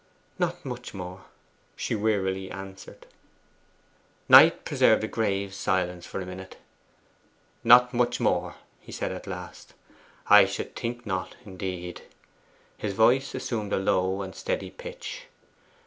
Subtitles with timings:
[0.39, 1.25] 'Not much more,'
[1.75, 3.05] she wearily answered.
[4.27, 6.57] Knight preserved a grave silence for a minute.
[7.63, 9.75] '"Not much more,"' he said at last.
[10.25, 12.01] 'I should think not, indeed!'
[12.79, 15.25] His voice assumed a low and steady pitch.